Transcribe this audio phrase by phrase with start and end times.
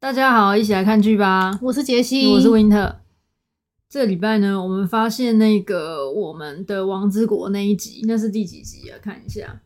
[0.00, 1.58] 大家好，一起来看剧吧！
[1.60, 3.00] 我是杰西，我是温特。
[3.86, 8.96] 这礼拜呢，我们发现那个我们的《王之国》那一集，那是第几集啊？
[9.02, 9.60] 看一下，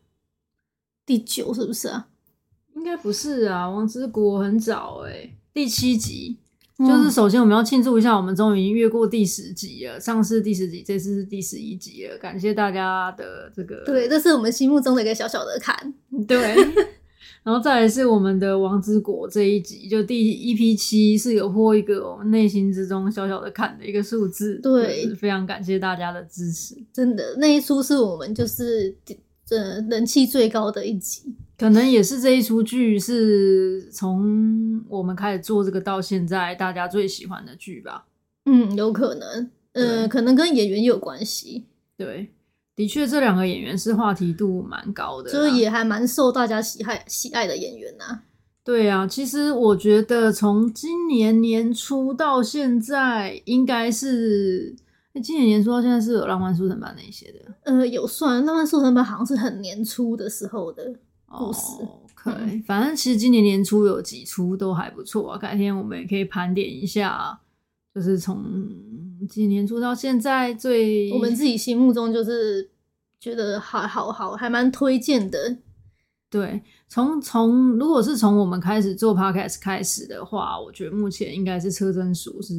[1.05, 2.09] 第九是不是啊？
[2.75, 6.35] 应该不是啊，《王之国》很早诶、欸、第七集。
[6.79, 9.97] 就是首先我们要庆祝一下，我们终于越过第十集了。
[9.97, 12.17] 上次第十集，这次是第十一集了。
[12.17, 15.93] 感谢大家的这个，对，这是我们心目中的一个小小的坎。
[16.27, 16.53] 对，
[17.43, 24.59] 然后再来是我们的《王之国》这一集，就第一批七是有破一个我们内心之中小小的坎的一个数字。
[24.61, 26.75] 对，非常感谢大家的支持。
[26.91, 28.95] 真的，那一出是我们就是
[29.45, 29.55] 这
[29.89, 31.35] 人气最高的一集。
[31.57, 38.05] 可能也是这一出剧是从我们开始做这个到现在大家最喜欢的剧吧？
[38.43, 41.63] 嗯，有可能，呃，可能跟演员有关系。
[41.95, 42.29] 对，
[42.75, 48.23] 的确，这两个演员是话题度蛮高的，就是也还蛮受大家喜爱喜爱的演员呐、啊。
[48.63, 54.75] 对啊，其实我觉得从今年年初到现在，应该是
[55.23, 57.39] 今年年初到现在是有《浪漫速成班》那些的。
[57.63, 60.95] 呃，有算，《浪漫速成班》好像是很年初的时候的。
[61.27, 65.37] 故事 OK，，嗯、反正其实今年年初有几出都还不错啊。
[65.37, 67.39] 改天我们也可以盘点一下，
[67.93, 68.43] 就是从
[69.29, 72.69] 今年年初到现在最我们自己心目中就是
[73.25, 75.57] 觉得还好好，还蛮推荐的。
[76.29, 82.53] 对，从从如果是从我们开始做 podcast 开始的话，我觉得目前应该是车真鼠是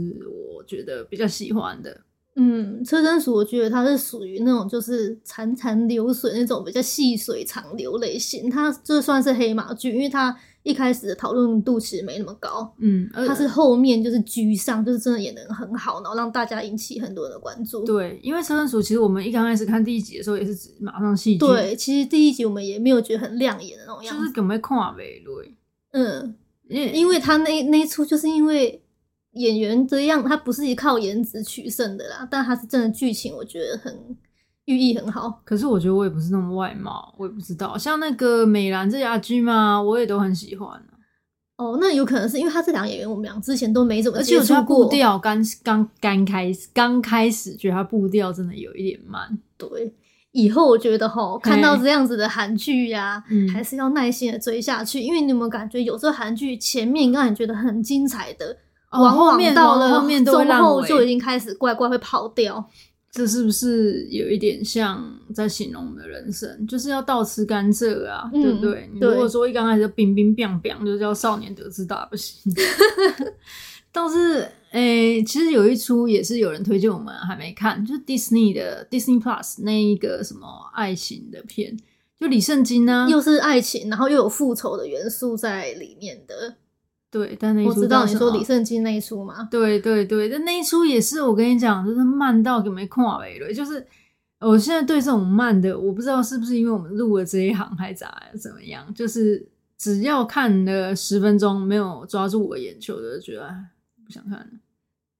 [0.57, 2.01] 我觉得比较喜欢的。
[2.35, 17.85] 嗯，车真鼠我觉得它是属于那种就是潺潺流水那种比较细水长流类型，它就算是黑马剧，因为它一开始的讨论度其实没那么高，嗯，他是后面就是居上，就是真的演得很好，然后让大家引起很多人的关注。
[17.85, 25.43] 对，因为车贞淑其实我们一刚开始看第一集的时候也是指马上戏剧，对，其实第一集我们也没有觉得很亮眼的那种样子，就是根本看不落，
[25.93, 26.35] 嗯，
[26.69, 28.83] 因为因为他那那一出就是因为。
[29.37, 33.95] 演员这样，他不是靠颜值取胜的啦，但他是真的剧情，我觉得很
[34.67, 35.41] 寓意很好。
[35.45, 37.77] 可是我觉得我也不是那么外貌，我也不知道。
[37.77, 40.81] 像那个美兰这家剧嘛，我也都很喜欢。
[41.57, 44.57] 哦，那有可能是因为他这两个演员，我们俩之前都没怎么接触过。
[44.57, 49.39] 而且步调刚刚刚开始，刚开始觉得他步调真的有一点慢。
[49.57, 49.95] 对，
[50.33, 58.59] 以后我觉得哈，看到这样子的韩剧呀，还是要耐心的追下去，因为你有没有感觉，有时候韩剧前面让你觉得很精彩的。
[58.91, 62.65] 往往到了中后就已经开始怪怪会跑掉，
[63.17, 66.67] 这是不是有一点像在形容我们的人生？
[66.67, 68.91] 就是要倒吃甘蔗啊，嗯、对不对？
[68.93, 72.53] 你如果说一刚开始就冰冰冰冰，就叫少年得志大不行。
[73.91, 74.41] 倒是，
[74.73, 81.75] 诶、欸，其实有一出也是有人推荐我们还没看，就是 Disney 的 Disney Plus 那一个什么爱情的片，
[82.21, 86.57] 就李圣经呢，又是爱情，然后又有复仇的元素在里面的。
[87.09, 89.49] 对，但那一出我知道你说李圣经那一出嘛？
[89.51, 93.55] 对对对，但那一出也是我跟你讲，就是慢到给没看完了。
[93.55, 93.87] 就是
[94.41, 98.93] 我现在对这种慢的，我不知道是不是因为我们录了这一行还咋怎么样？
[98.93, 99.47] 就是
[99.79, 103.49] 只要看了十分钟没有抓住我眼球的，觉得
[104.05, 104.47] 不想看了。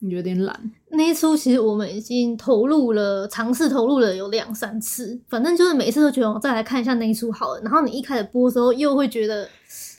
[0.01, 0.71] 你有点懒。
[0.91, 7.61] 那一出其实我们已经投入了，尝试投入了有两三次，反正就是每次都觉得我再来看一下那一出好了。
[7.63, 9.49] 然后你一开始播的时候，又会觉得。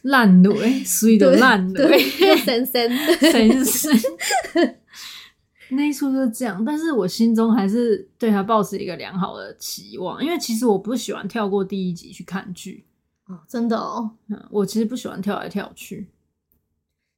[0.03, 1.99] 烂尾，水的烂尾，
[2.37, 3.91] 神神神神。
[5.69, 12.85] 那一出就是这样，但是我心中还是对他抱持一个良好的期望，因为其实我不喜欢跳过第一集去看剧。
[13.27, 16.07] 哦，真的哦，嗯，我其实不喜欢跳来跳去。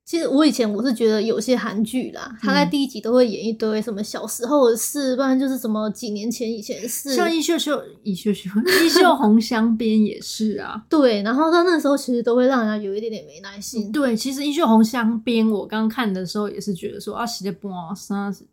[0.09, 7.13] 其实我以前我是觉得有些韩剧啦，他在第一集都会演一堆什么小时候的事，不然就是什么几年前以前的事。
[7.13, 8.49] 像衣秀秀、衣秀秀、
[8.83, 10.83] 衣袖红香边也是啊。
[10.89, 13.91] 对，然后到那时候其实都会让人家有一点点没耐心。
[13.91, 18.47] 对，其实衣秀红香边我刚看的时候也是觉得说啊，洗的不啊，啥子。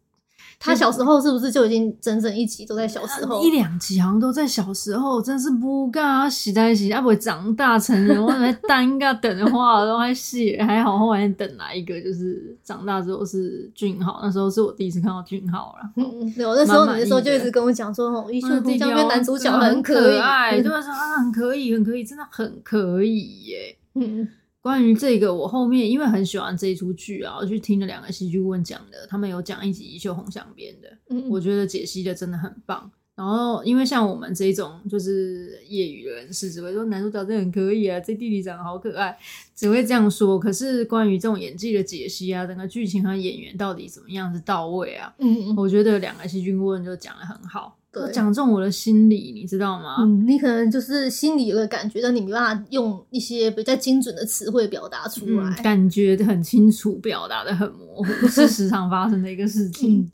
[0.59, 3.45] 他小时候是不是就已经整整一集都在小时候？
[3.45, 15.91] 一两集好像都在小时候，真是不尬，洗在一起，啊不会长大成人，我还单个等的话都还洗，还好后来等来一个，就是长大之后是俊浩，那时候是我第一次看到俊浩了。
[15.97, 20.81] 嗯，有那时候你那时候就一直跟我讲说，哦，衣袖红镶边男主角很可爱，对吧？
[20.81, 23.77] 说啊，很可以，很可以，真的很可以耶。
[23.95, 24.27] 嗯。
[24.67, 32.91] 关于这个，我后面因为很喜欢这一出剧啊，我去听了两个戏剧顾问讲的，他们有讲一集《一袖红香边》的，嗯，我觉得解析的真的很棒。
[33.15, 39.17] 然后，因为像我们这种就是业余的人士，只会说男主角真的很可以啊，这弟弟长得好可爱，
[39.55, 40.37] 只会这样说。
[40.37, 45.15] 可是关于这种演技的解析啊，整个剧情和演员到底怎么样是到位啊？
[45.19, 47.79] 嗯，我觉得两个戏剧顾问就讲的很好。
[48.13, 49.97] 讲中我的心理，你知道吗？
[50.01, 60.01] 嗯，你可能就是心里有个感觉，但你没办法用一些比较精准的词汇表达出来，嗯，感觉很清楚，表达的很模糊，是时常发生的一个事情。
[60.01, 60.13] 嗯、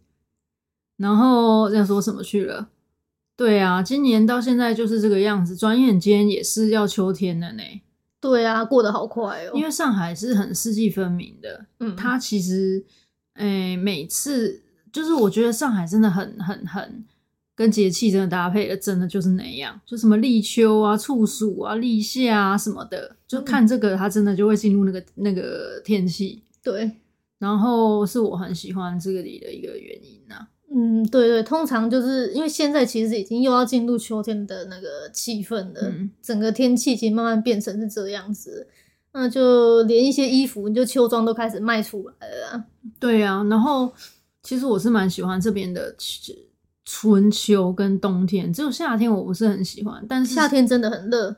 [0.98, 2.68] 然后要说什么去了？
[3.36, 7.62] 对啊，今年到现在就是这个样子，转眼间也是要秋天了呢。
[8.20, 9.52] 对啊，过得好快哦。
[9.54, 12.84] 因为上海是很四季分明的，嗯，它其实，
[13.34, 14.62] 诶，每次
[14.92, 17.04] 就是我觉得上海真的很很很
[17.62, 26.42] 跟节气真的搭配的，真的就是那样，就什么立秋啊、处暑啊、立夏啊什么的，就看这个，它真的就会进入那个那个天气。
[26.60, 26.90] 对，
[27.38, 30.48] 然后是我很喜欢这个里的一个原因呐、啊。
[30.74, 38.66] 嗯，对对，通常就是因为现在其实已经又要进入秋天的那个气氛了，嗯、整个天气已经慢慢变成是这样子，
[39.12, 42.64] 那就连一些衣服，你就秋装都开始卖出来了。
[42.98, 43.92] 对啊，然后
[44.42, 45.94] 其实我是蛮喜欢这边的
[46.94, 51.34] 春秋跟冬天，只有夏天我不是很喜欢，但是夏天真的很热。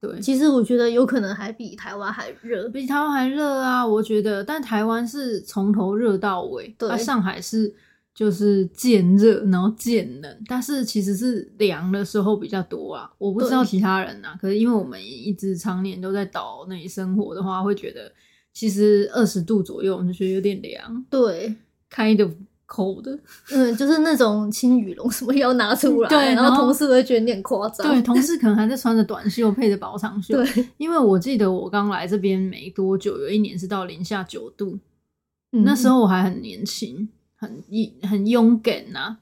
[0.00, 3.86] 对，其实我觉得有可能还比台湾还热，比台湾还热啊！
[3.86, 7.74] 我觉得，但台湾是从头热到尾，对，上海是。
[8.14, 13.08] 就是渐热，然后渐冷，但是其实是凉的时候比较多啊。
[13.16, 18.10] 我不知道其他人啊，可是因为我们一直常年都在岛那里生活的话，会觉得
[18.52, 21.06] 其实二十度左右，我们就觉得有点凉。
[21.08, 21.54] 对
[21.94, 22.20] ，kind
[22.68, 23.18] of cold。
[23.50, 27.86] 嗯，就是那种轻羽绒什么要拿出来， 对，然后同事会觉得有点夸张。
[27.86, 30.34] 对，同事可能还在穿着短袖配着薄长袖。
[30.42, 34.78] 对，因为我记得我刚来这边没多久，有一年是到零下九度，
[35.52, 37.08] 嗯，那时候我还很年轻。
[37.40, 37.62] 很
[38.02, 39.18] 很勇敢呐、啊，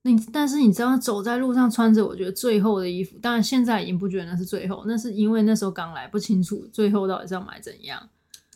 [0.00, 8.08] 你但是你知道走在路上穿着我觉得最厚的衣服，当然现在已经不觉得那是最厚，那是因为那时候刚来不清楚最厚到底是要买怎样，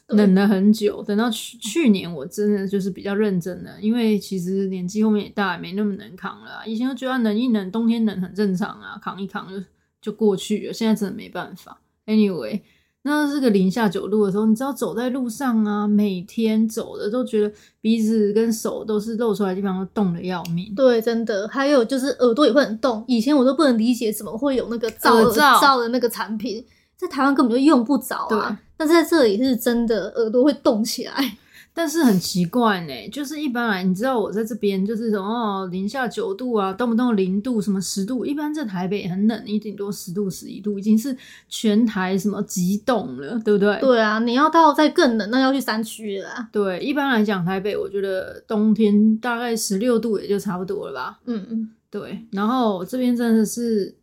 [0.08, 9.64] 冷了很久，等到去去年我真的就是比较认真的，因为其实年纪后面也大，也没那么能扛了、啊，以前就觉得冷一冷，冬天冷很正常啊，扛一扛就
[10.00, 11.80] 就过去了，现在真的没办法。
[12.06, 12.60] Anyway。
[13.04, 20.72] 那这个零下九度的时候，你知道走在路上啊，每天走的都觉得鼻子跟手都是露出来的地方都冻得要命。
[20.76, 21.48] 对，真的。
[21.48, 23.04] 还有就是耳朵也会很冻。
[23.08, 26.64] 以前我都不能理解怎么会有那个罩耳罩的那个产品，
[27.02, 28.56] 在台湾根本就用不着啊。
[28.76, 31.12] 但是在这里是真的耳朵会冻起来。
[31.74, 41.16] 但是很奇怪呢，就是一般来，你知道我在这边就是什么哦，零下九度啊，动不动零度，什么十度，一般在台北很冷，你顶多十度、十一度，已经是
[41.48, 43.80] 全台什么极冻了，对不对？
[43.80, 46.46] 对啊，你要到再更冷，那要去山区了。
[46.52, 51.20] 对，一般来讲，台北我觉得冬天大概十六度也就差不多了吧。
[51.24, 52.22] 嗯嗯，对。
[52.32, 53.94] 然后这边真的是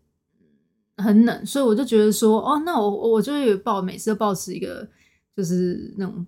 [1.02, 4.88] 很冷，所以我就觉得说，哦，那我我就有抱，每次都抱持一个
[5.36, 6.26] 就是那种。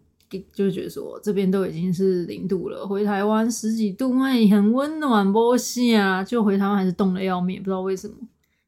[0.54, 6.24] 就觉得说这边都已经是零度了，回台湾十几度，哎，很温暖，波西啊？
[6.24, 8.16] 就回台湾还是冻得要命，不知道为什么。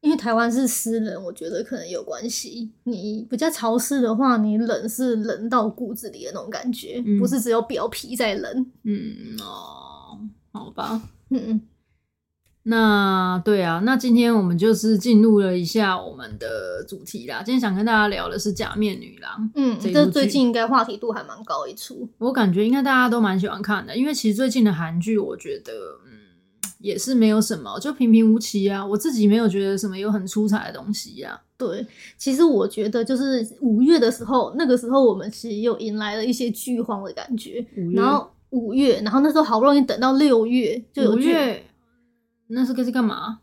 [0.02, 2.70] 因为台湾是湿冷，我觉得可能有关系。
[2.82, 8.66] 你比较潮湿的话，你冷是冷到骨子里的那种感觉，嗯、不是只有表皮在冷。
[8.82, 10.20] 嗯哦，
[10.52, 11.60] 好吧，嗯嗯。
[12.66, 17.42] 那对啊，那今天我们就是进入了一下我们的主题啦。
[17.44, 22.08] 今天想跟大家聊的是《假面女郎》，嗯，这最近应该话题度还蛮高一出。
[22.16, 25.72] 我感觉应该大家都蛮喜欢看的，因为其实最近的韩剧，我觉得
[26.06, 26.12] 嗯
[26.78, 28.84] 也是没有什么，就平平无奇啊。
[28.84, 31.40] 我自己没有觉得什么有很出彩的东西呀、啊。
[31.58, 31.86] 对，
[32.16, 37.62] 其实我觉得就是五月的时候，那个时候我们其实又迎来了一些剧荒的感觉。
[37.94, 41.62] 然后五月，然后那时候好不容易等到六月，就有月。
[42.48, 43.40] 那是个是干嘛？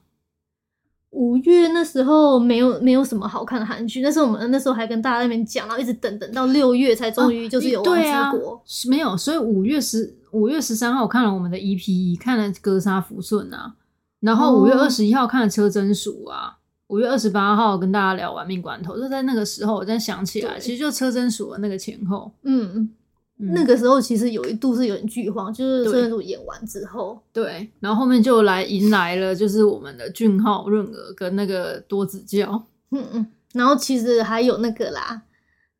[1.11, 13.75] 五月那时候没有没有什么好看的韩剧，那时候我们那时候还跟大家在那边讲，然后一直等等到六月才终于就是有《王之国》啊，没有，所以五月十五月十三号我看了我们的 EP，看了《格杀福顺》啊，
[14.21, 22.89] 然后五月二十一号看了《车真淑》啊，五月二十八号跟大家聊《玩命关头》，就在那个时候我才想起来，其实就《车真淑》的那个前后，嗯。
[23.41, 35.23] 那个时候其实有一度是有点剧荒，就是车贞淑演完之后，对，然后后面就来迎来了就是我们的俊昊、润娥跟那个多子教，嗯嗯，然后其实还有那个啦，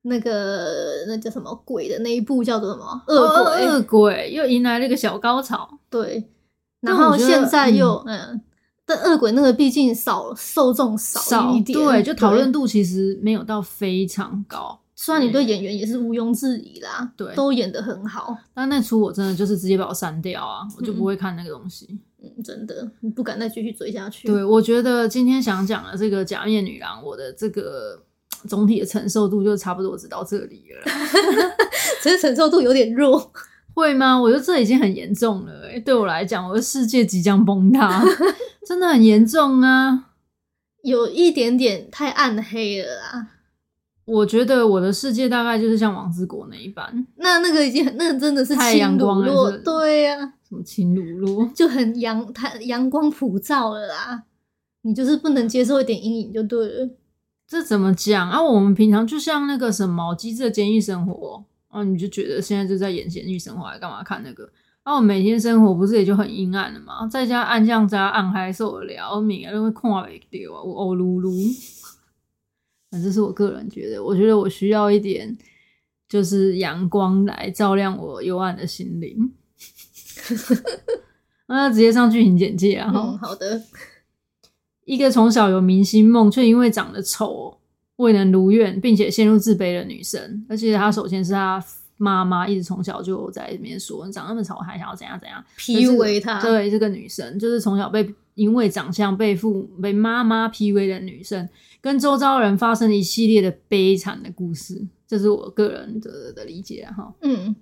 [0.02, 3.02] 那个那叫什么鬼的那一部叫做什么？
[3.08, 6.28] 恶鬼，恶鬼又迎来了一个小高潮，对，
[6.80, 8.42] 然后现在又嗯，嗯，
[8.86, 14.81] 但恶鬼那个毕竟少受众少一点，对，就讨论度其实没有到非常高。
[15.04, 22.00] 虽然你对演员也是毋庸置疑啦，对，都演得很好，但那出我真的就是直接把我删掉啊，我就不会看那个东西。
[22.22, 24.28] 嗯，真的，你不敢再继续追下去。
[24.28, 28.00] 对，我觉得今天想讲的这个假面女郎，我的这个
[28.48, 30.92] 总体的承受度就差不多只到这里了，
[32.04, 33.32] 只是承受度有点弱。
[33.74, 34.22] 会吗？
[34.22, 38.04] 我觉得这已经很严重了，欸，对我来讲，我的世界即将崩塌，
[38.68, 40.10] 真的很严重啊！
[40.84, 43.28] 有一点点太暗黑了啦。
[44.06, 54.24] 我觉得我的世界大概就是像王之国那一般，那那个已经那真的是太阳光了，对呀，啊，什么轻乳落就很阳太阳光普照了啦。
[54.84, 56.90] 你就是不能接受一点阴影就对了。
[57.48, 58.42] 这怎么讲啊？
[58.42, 64.50] 我们平常就像那个什么机智的监狱生活啊，你就觉得现在就在演监狱生活，还干嘛看那个？
[64.82, 67.08] 啊，我每天生活不是也就很阴暗了吗？
[67.08, 69.16] 在家暗降加暗还受得了？
[69.16, 69.92] 我每个人会看不
[70.32, 71.30] 掉啊，我呕噜噜。
[72.92, 75.38] 那这是我个人觉得，我觉得我需要一点，
[76.10, 79.32] 就是阳光来照亮我幽暗的心灵。
[81.48, 82.92] 那直接上剧情简介啊！
[82.94, 83.62] 嗯，好的。
[84.86, 87.58] 一个从小有明星梦，却因为长得丑
[87.98, 90.46] 未能如愿，并且陷入自卑的女生。
[90.50, 91.64] 而且她首先是她
[91.98, 96.42] 妈妈一直从小就在里面说：“你长那么丑，还想要怎样怎样？”PUA 她。
[96.42, 98.04] 对，这个女生就是从小被
[98.36, 101.50] 因为长相被父被妈妈 PUA 的女生。
[101.82, 107.12] 跟周遭人发生一系列的悲惨的故事，这是我个人的的理解哈。
[107.22, 107.56] 嗯，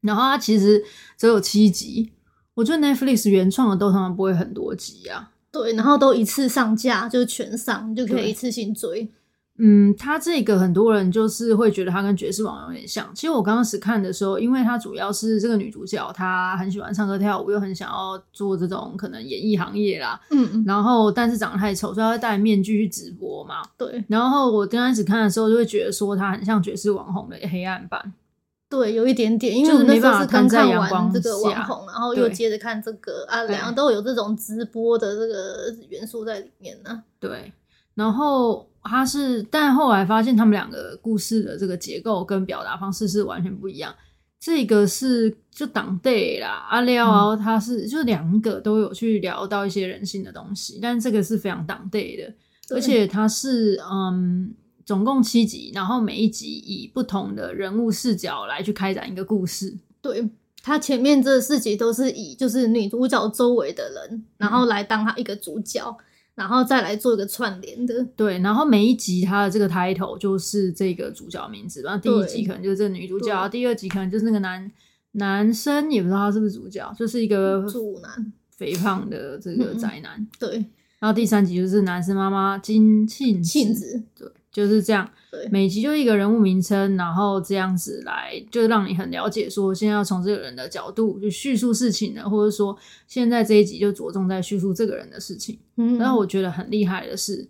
[0.00, 0.82] 然后它其实
[1.16, 2.10] 只有七集，
[2.54, 5.30] 我觉得 Netflix 原创的都通常不会很多集啊。
[5.52, 9.08] 对，然后都一次上架，就全上，你就可以一次性追。
[9.62, 13.06] 嗯，他这个很多人就是会觉得他跟爵士网有点像。
[13.14, 20.18] 其实我刚开始看的时候，因为他主要是这个女主角，她很喜欢唱歌跳舞，又很想要做这种可能演艺行业啦。
[20.30, 20.64] 嗯嗯。
[20.66, 23.56] 然后，但是长得太丑，所以她会戴面具去直播嘛。
[23.76, 24.02] 对。
[24.08, 28.14] 然后我刚开始看的时候，就会觉得说她很像爵士网红的黑暗版。
[28.70, 37.02] 对，有一点点，因为我那时候是刚看完这个网红，然后又接着看这个啊，两个都有这种直播的这个元素在里面呢。
[37.18, 37.52] 对。
[37.96, 43.94] 然后他是，但后来发现他们两个故事的这个结构跟表达方式是完全不一样。
[44.38, 52.34] 这个是就当代啦，阿廖他是就两个都有去聊到一些人性的东西，但这个是非常当代的，
[52.74, 54.54] 而且它是嗯，
[54.86, 59.76] 总共七集，然后每一集以不同的人物视角来去开展一个故事。
[60.00, 60.26] 对，
[60.62, 65.94] 他前面这四集都是以就是女主角周围的人，然后来当他一个主角。
[66.34, 68.38] 然后再来做一个串联的，对。
[68.38, 74.70] 然后每一集它的这个 title 就是这个主角名字，然后第一集可能就是这个女主角，第二集可能就是那个男
[75.12, 80.18] 男生，也不知道他是不是主角，就是一个主男，肥胖的这个宅男。
[80.18, 80.64] 嗯、对。
[80.98, 84.28] 然后第三集就是男生妈妈金庆庆子，对。
[84.52, 85.08] 就是这样，
[85.50, 92.76] 每集就一个人物名称，然后这样子来，就让你很了解说，现在要从这个人的角度去叙述事情呢，或者说
[93.06, 95.58] 现在这一集就着重在叙述这个人的事情。
[95.76, 97.48] 嗯，然后我觉得很厉害的是，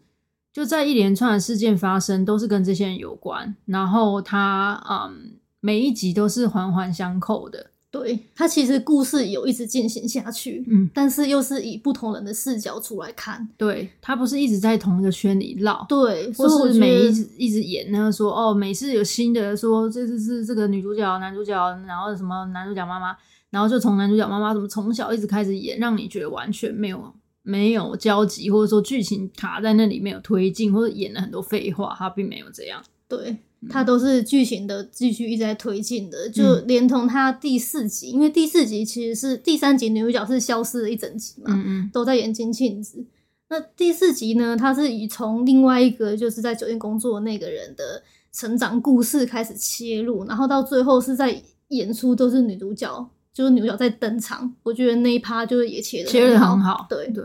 [0.52, 7.70] 就在一连串的事件发生，都是跟这些人有关，然后他嗯，每一集都是环环相扣的。
[7.90, 21.52] 对，他其实故事有一直进行下去，嗯，但是又是以不同人的视角出来看，对，他不是一直在同一个圈里绕，对，或是每一直一直演那个说哦，每次有新的说这次是这个女主角、男主角，
[21.84, 23.16] 然后什么男主角妈妈，
[23.50, 33.38] 然后就从男主角妈妈怎么从小一直开始演，让你觉得完全没有没有交集，或者说剧情卡在那里没有推进，或者演了很多废话，他并没有这样，对。
[33.68, 43.04] 它都是剧情的继续一直在推进的，就连同它第四集，嗯、因为第四集其实是第三集女主角是消失了一整集嘛，嗯嗯都在演金庆子。
[43.50, 48.02] 那第四集呢，它是以从另外一个就是在酒店工作的那个人的
[48.32, 54.54] 成长故事开始切入，然后到最后是在演出都是女主角，就是女主角在登场。
[54.62, 57.24] 我觉得那一趴就是也切的切的很好，对对。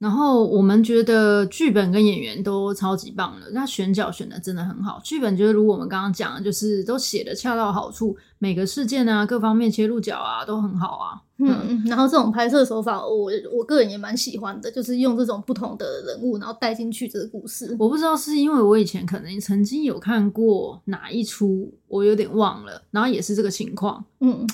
[0.00, 4.98] 然后我们觉得剧本跟演员都超级棒了，他选角选的真的很好。
[5.04, 11.20] 剧本就是如我们刚刚讲的，就是都写的恰到好处，每个事件啊、各方面切入角啊都很好啊。
[11.36, 17.76] 嗯，嗯，然后这种拍摄手法，我我个人也蛮喜欢的，就是用这种不同的人物，然后带进去这个故事。
[17.78, 24.02] 我不知道是因为我以前可能曾经有看过哪一出，我有点忘了，然后也是这个情况。
[24.20, 24.46] 嗯，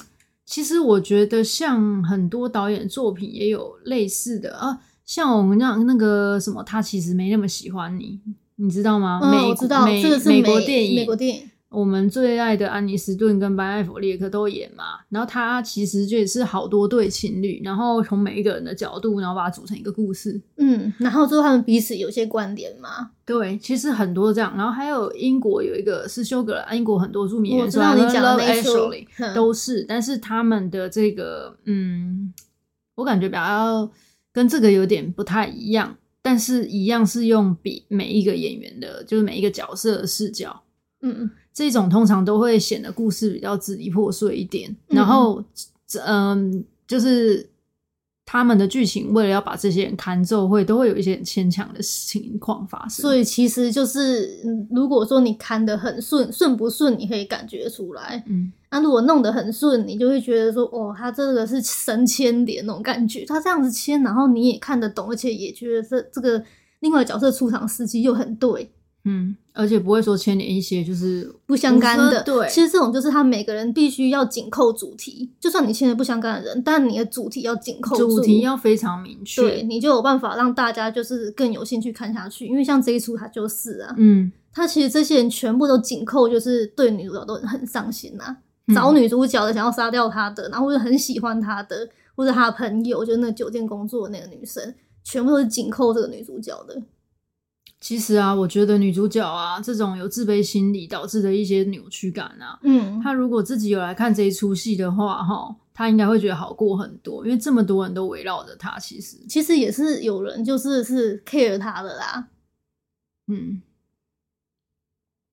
[0.44, 4.80] 其实我觉得像很多导演作品也有类似的啊。
[5.06, 8.20] 像我们讲那个什么，他其实没那么喜欢你，
[8.56, 9.20] 你知道吗？
[9.22, 11.50] 嗯，我知道，美这个是美国电影，美国电影。
[11.68, 20.40] 我们最爱的安妮斯顿跟班艾弗列克都演嘛，然后他其实就也是好多对情侣，然后从每一个人的角度，然后把它组成一个故事。
[20.56, 23.10] 嗯，然后最后他们彼此有些观点嘛。
[23.26, 32.32] 对，其实很多这样，然后还有英国有一个是休格兰，英国很多著名演员，我知道你讲的那出 Actually 都是，但是他们的这个，嗯，
[32.94, 33.90] 我感觉比较。
[34.37, 40.62] 跟这个有点不太一样，但是一样是用比每一个演员的，就是每一个角色的视角
[41.00, 45.43] 嗯，这种通常都会显得故事比较支离破碎一点，嗯、然后，
[46.05, 47.49] 嗯，就是。
[48.28, 53.00] 他们的剧情为了要把这些人看奏，会都会有一些很牵强的情况发生。
[53.00, 58.21] 所以其实就是，如果说你看得很顺，顺不顺你可以感觉出来。
[58.26, 63.25] 嗯，那如果弄得很顺，你就会觉得说，哦，他这个是神牵连那种感觉。
[63.25, 66.42] 他这样子牵，然后你也看得懂，而且也觉得这这个
[66.80, 68.71] 另外角色出场时机又很对。
[69.09, 72.23] 嗯，而且不会说牵连一些就是不相干的。
[72.25, 82.47] 对，其实这种就是他每个人必须要紧扣主题，就算你牵连不相干的人，但你的主题要紧扣，主题要非常明确，对，你就有办法让大家就是更有兴趣看下去。
[82.47, 88.37] 因为像这一出，他就是啊，嗯，他其实这些人全部都紧扣，就是对女主角都很上心啊，嗯、
[88.75, 96.82] 找女主角的，想要杀掉她的，然后或者很喜欢她的，或者她的朋友，就是那酒店工作的那个女生，全部都是紧扣这个女主角的。
[97.78, 108.78] 其实啊，我觉得女主角啊，这种有自卑心理导致的一些扭曲感啊，嗯，她如果自己有来看这一出戏的话，哈，她应该会觉得好过很多，因为这么多人都围绕着她。
[108.78, 112.28] 其实，其实也是有人就是是 care 她的啦，
[113.28, 113.62] 嗯。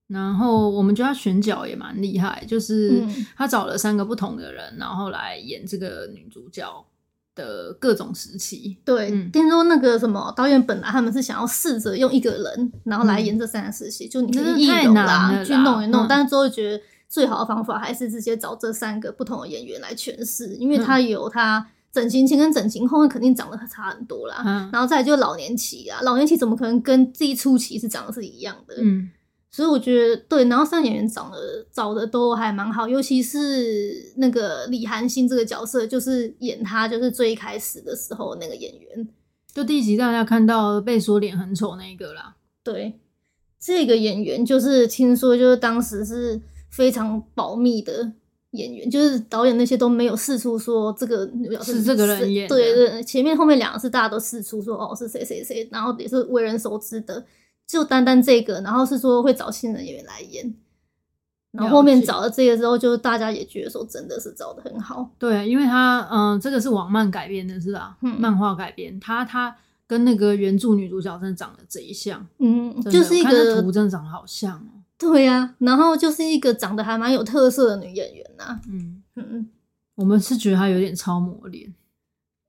[0.08, 3.02] 然后我们觉得他选角也蛮厉害，就是
[3.36, 6.84] 他找了三个不同的人，然后来演这个女主角。
[7.36, 28.76] 的各种时期，对，嗯、听说那个什么导演本来他们是想要试着用一个人，然后来演这三个时期，嗯、就你可以易容啦，去弄一弄，嗯、但是最后觉得最好的方法还是直接找这三个不同的演员来诠释，因为他有他整形前跟整形后面肯定长得差很多啦，嗯、然后再来就老年期啊，老年期怎么可能跟这一初期是长得是一样的？
[28.78, 29.10] 嗯。
[29.54, 39.08] 所以我觉得对，然后三个演员长得找的都还蛮好，尤其是那个李韩星这个角色，就是演他就是最开始的时候那个演员，
[39.52, 42.34] 就第一集大家看到被说脸很丑那个啦。
[42.64, 42.98] 对，
[43.60, 48.10] 这个演员就是听说就是当时是非常保密的
[48.50, 51.30] 演员，就是导演那些都没有试出说这个
[51.62, 57.24] 是，是这个人演，对对，前面后面两个是大家都试出说哦是谁谁谁，然后也是为人熟知的。
[57.66, 60.54] 就单单这个，然后是说会找新人演员来演，
[61.52, 65.10] 然后后面找了这个之后，就大家也觉得说真的是找的很好。
[65.18, 67.96] 对，因为他嗯、呃，这个是网漫改编的，是吧？
[68.02, 74.82] 嗯，漫画改编，他他跟那个原著女主角真的长得贼像，嗯，就是一个图真的长得好像哦。
[74.96, 78.60] 对呀、啊，然后就是一个长得还蛮有特色的女演员呐、啊。
[78.68, 79.48] 嗯嗯，嗯
[79.96, 81.72] 我们是觉得她有点超模脸。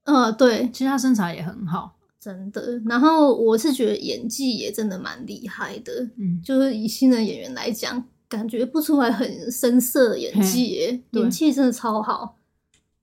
[0.03, 1.94] 呃，对，其实她身材也很好。
[2.25, 12.39] 真的，然后我是觉得演技也真的蛮厉害的，嗯，就是以新人演员来讲，感觉不出来很生涩的演技耶，演技真的超好。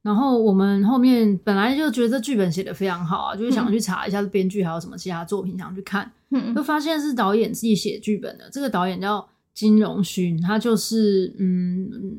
[0.02, 8.50] 然后我们后面本来就觉得这剧本写的非常好啊，就是想去查一下编剧还有什么其他作品，想去看，嗯，就发现是导演自己写剧本的。
[8.50, 12.18] 这个导演叫金荣勋，他就是嗯嗯。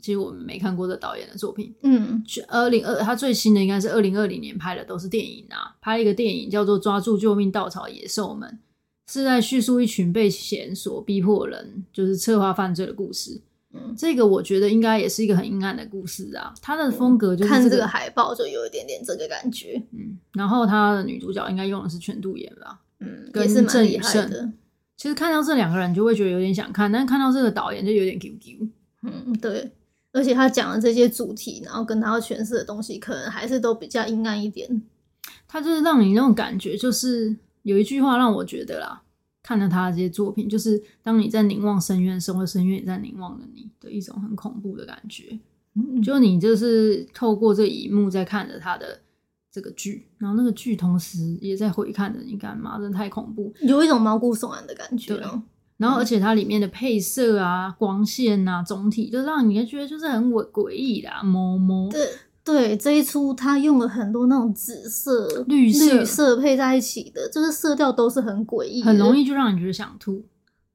[0.00, 1.74] 其实我们没看过这导演的作品。
[1.82, 5.74] 嗯，二零二他最新的应该是二零二零年拍的，都是电影啊。
[5.80, 8.48] 拍了一个电影叫做《抓住救命稻草野兽们》，
[9.12, 13.40] 是在叙述一群被险所逼迫人就是策划犯罪的故事。
[13.72, 16.52] 嗯，这个我觉得应该也是一个很阴暗的故事啊。
[16.60, 19.80] 他的风格就是、这个、看这个海报就有一点点这个感觉。
[19.92, 22.80] 嗯，然后他的女主角应该用的是全度妍吧？
[22.98, 24.50] 嗯，跟也是蛮厉害的。
[24.96, 28.68] 其实看到这两个人就会觉得有点想看，但是看到这个导演就有点 Q Q。
[29.02, 29.70] 嗯，对。
[30.12, 34.82] 而且他讲的这些主题，然后跟他要诠释的东西，可能还是都比较阴暗一点。
[35.46, 39.02] 他就是让你那种感觉，就是有一句话让我觉得啦，
[39.42, 45.38] 看了他的这些作品，就是当你在凝望深渊的时候，深渊也在凝望着你的一种很恐怖的感觉。
[45.74, 49.00] 嗯，就你就是透过这一幕在看着他的
[49.52, 52.78] 这个剧，然后那个剧同时也在回看着你，干嘛？
[52.78, 55.14] 真的太恐怖，有一种毛骨悚然的感觉。
[55.80, 61.90] 然后，而且它里面的配色啊、光线啊，总体就让你觉得就是很诡诡异啦，摸摸。
[61.90, 62.06] 对
[62.44, 70.22] 对，这一出它用了很多那种紫色、绿色、绿色配在一起的，就是色调都是很诡异，很容易就让你觉得想吐。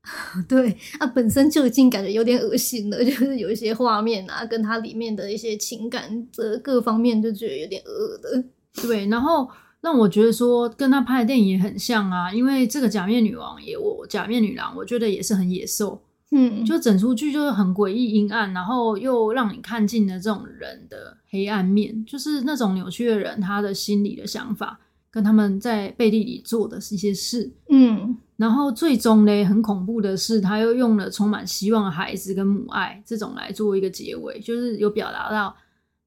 [0.50, 8.44] 对，它本身就已经感觉有点恶心了， 就是有一些画面啊，跟它里面的一些情感的各方面，就觉得有点恶的。
[8.82, 9.48] 对，然后。
[9.86, 24.80] 让我觉得说跟他拍的电影也很像啊，因为这个假面女王也我假面女郎，我觉得也是很野兽，嗯，就整出剧就是很诡异阴暗，然后又让你看尽了这种人的黑暗面，就是那种扭曲的人他的心理的想法，
[25.12, 35.56] 跟他们在背地里做的是一些事，嗯，然后最终呢，很恐怖的是，他又用了充满希望的孩子跟母爱这种来做一个结尾，就是有表达到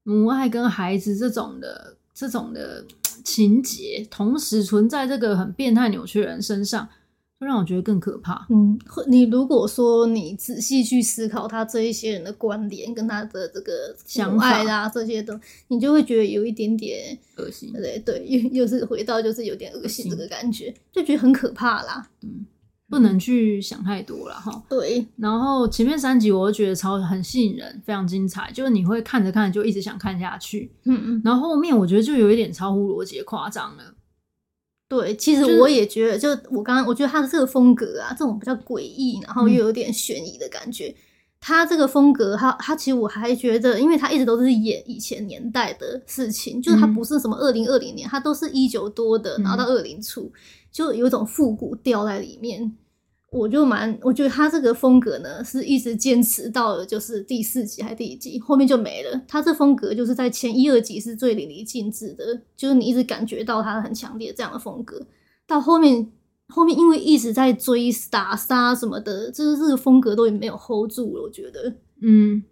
[0.03, 2.83] 母爱跟孩子这种的这种的。
[3.23, 6.87] 情节同时存在这个很变态扭曲的人身上，
[7.39, 8.45] 会让我觉得更可怕。
[8.49, 8.77] 嗯，
[9.07, 17.71] 你如果说你仔细去思考他这一些人的观点跟他的这个相爱啊这些的，你就会觉得有一点点恶心。
[17.71, 22.09] 对对，又又是回到就是有点恶心这个感觉，就觉得很可怕啦。
[22.21, 22.45] 嗯，
[22.89, 24.63] 不能去想太多了哈。
[24.67, 30.71] 对，然后前面三集我都觉得超很吸引人，非常精彩，就是你会看着看着就一直想看下去。
[30.85, 33.95] 嗯嗯，然后后面我觉得就有一点超乎逻辑夸张了。
[34.87, 40.95] 对，其实我也觉得，就我刚刚，我觉得他的这个风格啊，这种比较诡异，然后又有点悬疑的感觉，嗯、
[41.41, 50.31] 他这个风格，他他其实我还觉得，因为他一直都是演以前年代的事情，就是他不是什么二零二零年，他都是一九多的，然后到二零初，
[50.71, 52.75] 就有一种复古调在里面。
[53.31, 59.21] 我就蛮，我觉得他这个风格呢，是一直坚持到了就是第四集还是第一集，后面就没了。
[59.27, 64.99] 他这风格就是在前一二集是最淋漓尽致的，就是你一直感觉到他很强烈这样的风格。
[65.45, 66.11] 到后面，
[66.49, 71.23] 后面因为一直在追打杀什么的，就是这个风格都已经没有 hold 住了。
[71.23, 72.43] 我觉得，嗯，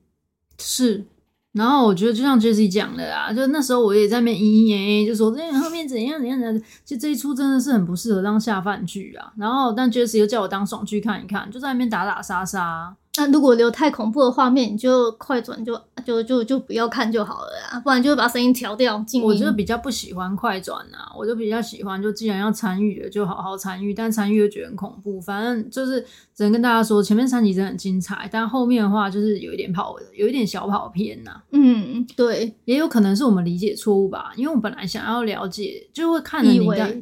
[0.60, 1.06] 是。
[1.54, 9.34] 然后我觉得就像 Jessie 讲的啊，就那时候我也在那边嘤嘤耶，就说这后面怎样怎样的，其实这一出真的是很不适合当下饭剧啊。
[9.38, 12.96] 然后但 Jessie 又叫我当爽剧看一看，就在那边打打杀杀。
[13.18, 19.04] 那如果留太恐怖的画面，你就快转就就就就不要看就好了啊，不然就会把声音调掉。
[19.24, 25.20] 我就比较不喜欢快转啊，我就比较喜欢，就既然要参与了，就好好参与，但参与又觉得很恐怖。
[25.20, 26.00] 反正就是
[26.36, 31.44] 只能跟大家说，前面三集真的很精彩，但后面的话就是有一点跑，有一点小跑偏呐、啊。
[31.52, 36.96] 嗯，对，也有可能是我们理解错误吧，因为我本来想要了解，就会看着你的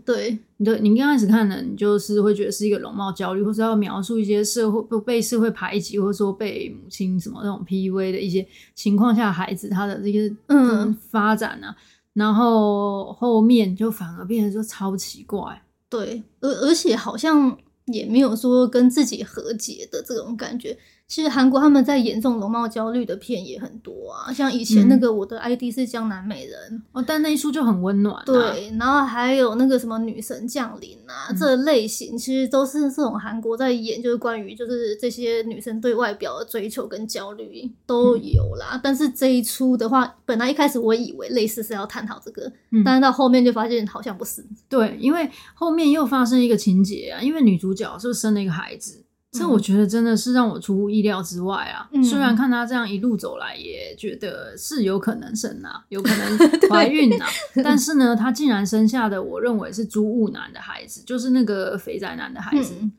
[0.57, 0.65] 对。
[0.65, 11.75] 对，你刚开始看的，你就是会觉得是一个容貌焦虑，或是要描述一些社会不被社会排挤，或者说被母亲什么那种 PUA 的一些情况下，孩子他的这个嗯发展啊，
[12.13, 20.77] 然后后面就反而变得说超奇怪，对，而而且好像也没有说跟自己和解的这种感觉。
[21.07, 28.23] 其实韩国他们在演这种容貌焦虑的片也很多啊，像以前那个我的 ID 是江南美人、嗯、哦，但那一出就很温暖、啊。
[28.25, 38.71] 对，然后还有那个什么女神降临啊，嗯、这类型其实都是这种韩国在演，就是关于就是这些女生对外表的追求跟焦虑都有啦。
[38.73, 44.43] 嗯、但是这一出的话，本来一开始我以为类似是要探讨这个，嗯、但是到后面就发现好像不是。
[44.67, 49.04] 对，因为后面又发生一个情节啊，因为女主角是不是生了一个孩子？
[49.35, 51.89] 这我觉得真的是让我出乎意料之外啊！
[51.91, 56.37] 嗯、虽然看他这样一路走来，也觉得是有可能生啊，有可能
[56.69, 57.27] 怀孕啊，
[57.63, 62.91] 但是呢，她竟然生下的，我认为是猪悟男的孩子，就是那个肥宅男的孩子，嗯、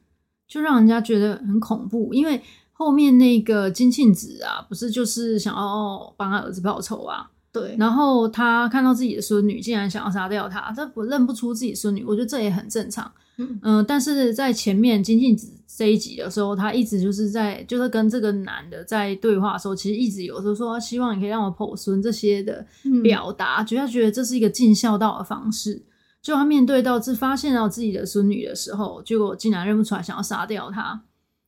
[0.47, 2.13] 就让人家觉得很恐怖。
[2.13, 7.31] 因为后面那个金庆子啊，不是就是想要帮他儿子报仇啊？
[7.61, 7.77] 对。
[7.79, 13.11] 然后他看到自己的孙女竟然想要杀掉他，他不认不出自己孙女，我觉得这也很正常。
[13.39, 22.67] 嗯、呃，但是在前面金靖子这一集的时候，他一直就是在就是跟这个男的在对话的时候，其实一直有时候说希望你可以让我剖孙这些的
[23.03, 25.83] 表达，觉得、觉得这是一个尽孝道的方式。
[26.23, 31.03] 就他面对到自发现到自己的孙女的时候，结果竟然认不出来，想要杀掉他，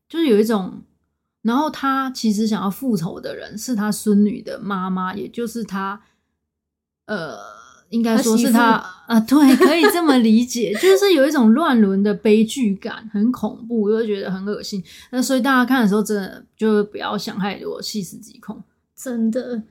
[0.08, 0.82] 就是有一种。
[1.42, 6.00] 然后他其实想要复仇的人是他孙女的妈妈，也就是他
[7.06, 7.58] 呃。
[7.90, 8.72] 应该说是他
[9.06, 14.84] 啊，对，可以这么理解， 就是有一种乱伦的悲剧感，很恐怖，又觉得很恶心。
[15.10, 18.62] 那所以大家看的时候，真的就不要想太多，细思极恐。
[18.94, 19.62] 真的，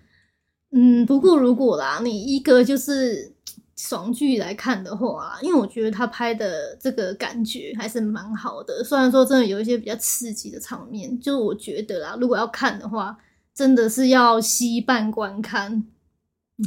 [0.71, 3.31] 嗯，不过如果啦，你一个就是
[3.77, 8.83] 爽剧来看的话，因为我觉得他拍的这个感觉还是蛮好的。
[8.83, 13.17] 虽然说真的有一些比较刺激的场面，就我觉得啦，如果要看的话，
[13.53, 15.85] 真的是要吸伴观看。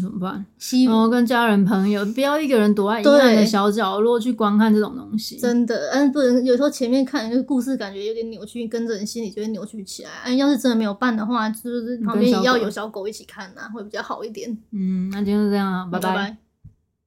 [0.01, 0.47] 怎么办？
[0.87, 5.37] 然后跟家人朋友，不要一个人躲在阴暗的小角落去观看这种东西。
[5.37, 10.11] 真的，嗯，不能有时候前面看那个故事，感觉有点扭曲，跟着你心里就会扭曲起来。
[10.27, 14.57] 嗯，要是真的没有伴的话，就是旁边也要有小狗一起看呐，会比较好一点。
[14.71, 16.09] 嗯，那今天就这样，拜拜。
[16.11, 16.50] 拜拜。